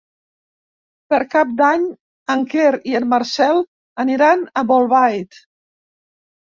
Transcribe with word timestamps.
Per 1.13 1.19
Cap 1.33 1.51
d'Any 1.59 1.85
en 2.37 2.47
Quer 2.55 2.73
i 2.93 2.99
en 3.03 3.07
Marcel 3.13 3.65
aniran 4.07 4.47
a 4.65 4.69
Bolbait. 4.75 5.45